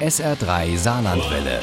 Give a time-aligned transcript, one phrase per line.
[0.00, 1.60] SR3 Saarlandwelle.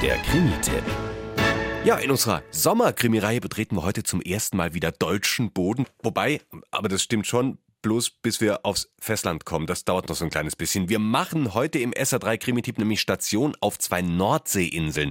[0.00, 0.84] Der Krimi-Tipp.
[1.84, 5.86] Ja, in unserer Sommerkrimireihe betreten wir heute zum ersten Mal wieder deutschen Boden.
[6.00, 6.40] Wobei,
[6.70, 9.66] aber das stimmt schon, bloß bis wir aufs Festland kommen.
[9.66, 10.88] Das dauert noch so ein kleines bisschen.
[10.88, 15.10] Wir machen heute im SA3 Krimi-Tipp nämlich Station auf zwei Nordseeinseln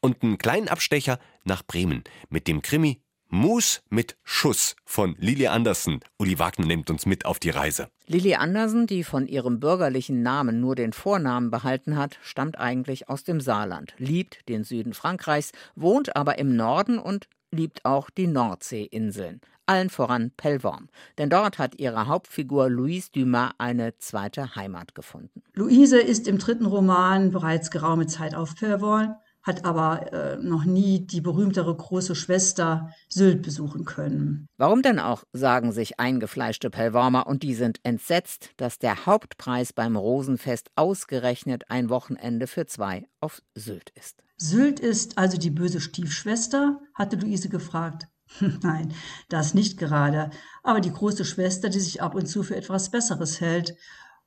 [0.00, 6.00] und einen kleinen Abstecher nach Bremen mit dem Krimi Mus mit Schuss von Lili Andersen.
[6.18, 7.88] Uli Wagner nimmt uns mit auf die Reise.
[8.06, 13.24] Lili Andersen, die von ihrem bürgerlichen Namen nur den Vornamen behalten hat, stammt eigentlich aus
[13.24, 19.40] dem Saarland, liebt den Süden Frankreichs, wohnt aber im Norden und liebt auch die Nordseeinseln.
[19.66, 20.88] Allen voran Pellworm.
[21.16, 25.42] Denn dort hat ihre Hauptfigur Louise Dumas eine zweite Heimat gefunden.
[25.54, 31.06] Luise ist im dritten Roman bereits geraume Zeit auf Pellworm hat aber äh, noch nie
[31.06, 34.48] die berühmtere große Schwester Sylt besuchen können.
[34.56, 39.96] Warum denn auch, sagen sich eingefleischte Pellwormer und die sind entsetzt, dass der Hauptpreis beim
[39.96, 44.22] Rosenfest ausgerechnet ein Wochenende für zwei auf Sylt ist.
[44.36, 48.08] Sylt ist also die böse Stiefschwester, hatte Luise gefragt.
[48.62, 48.94] Nein,
[49.28, 50.30] das nicht gerade,
[50.62, 53.76] aber die große Schwester, die sich ab und zu für etwas Besseres hält,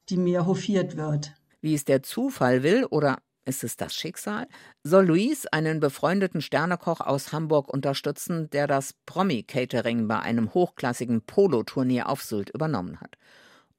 [0.10, 1.34] die mir hofiert wird.
[1.60, 3.18] Wie es der Zufall will oder
[3.48, 4.48] ist es das Schicksal?
[4.84, 12.10] Soll Luis einen befreundeten Sternekoch aus Hamburg unterstützen, der das Promi-Catering bei einem hochklassigen Polo-Turnier
[12.10, 13.16] auf Sylt übernommen hat.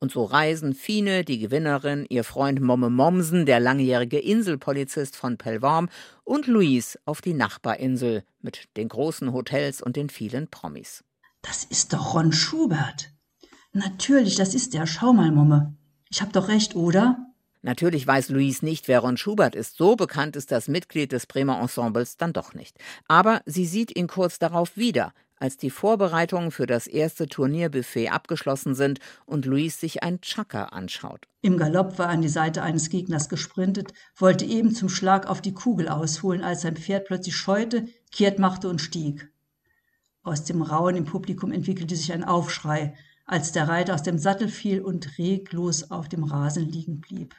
[0.00, 5.88] Und so reisen Fine, die Gewinnerin, ihr Freund Momme Mommsen, der langjährige Inselpolizist von Pellworm,
[6.24, 11.04] und Luis auf die Nachbarinsel mit den großen Hotels und den vielen Promis.
[11.42, 13.12] Das ist doch Ron Schubert.
[13.72, 14.86] Natürlich, das ist der.
[14.86, 15.76] Schau mal, Momme.
[16.10, 17.27] Ich hab doch recht, oder?
[17.68, 19.76] Natürlich weiß Louise nicht, wer Ron Schubert ist.
[19.76, 22.78] So bekannt ist das Mitglied des Bremer Ensembles dann doch nicht.
[23.08, 28.74] Aber sie sieht ihn kurz darauf wieder, als die Vorbereitungen für das erste Turnierbuffet abgeschlossen
[28.74, 31.28] sind und Louise sich ein Chaka anschaut.
[31.42, 35.42] Im Galopp war er an die Seite eines Gegners gesprintet, wollte eben zum Schlag auf
[35.42, 39.30] die Kugel ausholen, als sein Pferd plötzlich scheute, kehrt machte und stieg.
[40.22, 42.94] Aus dem Rauen im Publikum entwickelte sich ein Aufschrei,
[43.26, 47.34] als der Reiter aus dem Sattel fiel und reglos auf dem Rasen liegen blieb.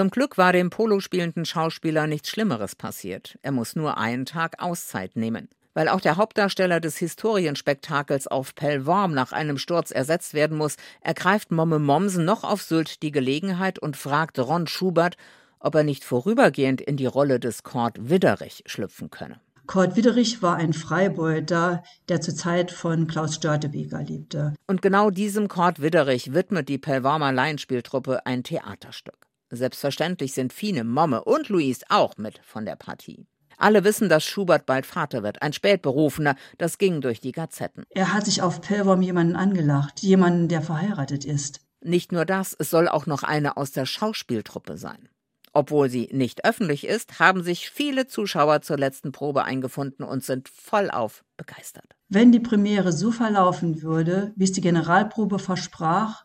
[0.00, 3.38] Zum Glück war dem Polospielenden Schauspieler nichts Schlimmeres passiert.
[3.42, 5.50] Er muss nur einen Tag Auszeit nehmen.
[5.74, 11.50] Weil auch der Hauptdarsteller des Historienspektakels auf Pellworm nach einem Sturz ersetzt werden muss, ergreift
[11.50, 15.18] Momme Mommsen noch auf Sylt die Gelegenheit und fragt Ron Schubert,
[15.58, 19.38] ob er nicht vorübergehend in die Rolle des Kord Widderich schlüpfen könne.
[19.66, 24.54] Kurt Widderich war ein Freibeuter, der zur Zeit von Klaus Störtebeker lebte.
[24.66, 29.29] Und genau diesem Kurt Widderich widmet die Pellwormer Laienspieltruppe ein Theaterstück.
[29.50, 33.26] Selbstverständlich sind Fine, Momme und Luis auch mit von der Partie.
[33.58, 37.84] Alle wissen, dass Schubert bald Vater wird, ein Spätberufener, das ging durch die Gazetten.
[37.90, 41.60] Er hat sich auf Pellworm jemanden angelacht, jemanden, der verheiratet ist.
[41.82, 45.08] Nicht nur das, es soll auch noch eine aus der Schauspieltruppe sein.
[45.52, 50.48] Obwohl sie nicht öffentlich ist, haben sich viele Zuschauer zur letzten Probe eingefunden und sind
[50.48, 51.96] vollauf begeistert.
[52.08, 56.24] Wenn die Premiere so verlaufen würde, wie es die Generalprobe versprach,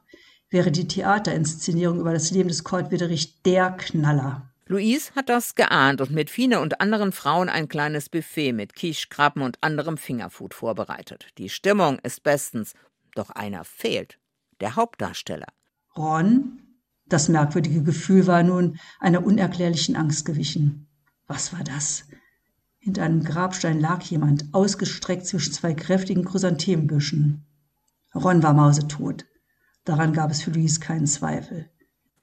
[0.56, 4.50] wäre die Theaterinszenierung über das Leben des Kurt Widderich der Knaller.
[4.68, 9.08] Louise hat das geahnt und mit Fine und anderen Frauen ein kleines Buffet mit Quiche,
[9.10, 11.28] Krabben und anderem Fingerfood vorbereitet.
[11.38, 12.74] Die Stimmung ist bestens,
[13.16, 14.18] doch einer fehlt.
[14.62, 15.48] Der Hauptdarsteller.
[15.98, 16.62] Ron?
[17.06, 20.88] Das merkwürdige Gefühl war nun einer unerklärlichen Angst gewichen.
[21.28, 22.06] Was war das?
[22.80, 27.46] Hinter einem Grabstein lag jemand, ausgestreckt zwischen zwei kräftigen Chrysanthemenbüschen.
[28.16, 29.26] Ron war mausetot.
[29.86, 31.70] Daran gab es für Louise keinen Zweifel.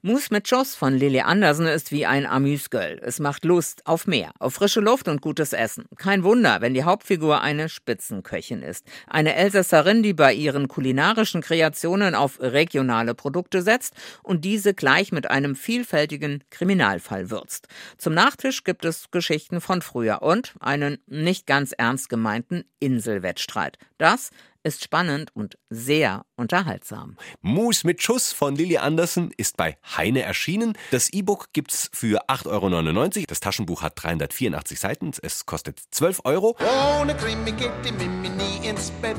[0.05, 2.99] Mus mit Schoss von Lily Andersen ist wie ein Amüsgöl.
[3.01, 5.85] Es macht Lust auf mehr, auf frische Luft und gutes Essen.
[5.97, 8.85] Kein Wunder, wenn die Hauptfigur eine Spitzenköchin ist.
[9.07, 13.93] Eine Elsässerin, die bei ihren kulinarischen Kreationen auf regionale Produkte setzt
[14.23, 17.69] und diese gleich mit einem vielfältigen Kriminalfall würzt.
[17.97, 23.77] Zum Nachtisch gibt es Geschichten von früher und einen nicht ganz ernst gemeinten Inselwettstreit.
[23.97, 24.31] Das
[24.63, 27.17] ist spannend und sehr unterhaltsam.
[27.41, 30.73] Mus mit Schuss von Lilly Andersen ist bei Heine erschienen.
[30.91, 33.25] Das E-Book gibt's für 8,99 Euro.
[33.27, 35.11] Das Taschenbuch hat 384 Seiten.
[35.21, 36.57] Es kostet 12 Euro.
[36.99, 39.17] Ohne Krimi geht die Mimi nie ins Bett.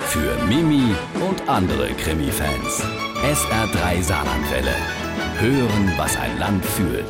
[0.00, 0.94] Für Mimi
[1.26, 2.82] und andere Krimi-Fans.
[3.22, 4.74] SR3 Saarlandwelle.
[5.40, 7.06] Hören, was ein Land fühlt.